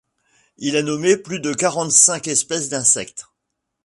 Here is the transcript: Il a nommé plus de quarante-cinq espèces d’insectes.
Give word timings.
Il 0.57 0.77
a 0.77 0.81
nommé 0.81 1.15
plus 1.15 1.39
de 1.39 1.53
quarante-cinq 1.53 2.27
espèces 2.27 2.69
d’insectes. 2.69 3.27